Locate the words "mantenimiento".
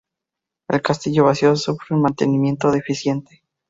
2.01-2.71